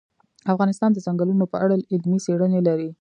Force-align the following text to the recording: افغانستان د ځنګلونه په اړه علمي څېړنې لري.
افغانستان 0.53 0.89
د 0.93 0.97
ځنګلونه 1.05 1.45
په 1.51 1.57
اړه 1.63 1.75
علمي 1.91 2.19
څېړنې 2.25 2.59
لري. 2.67 2.89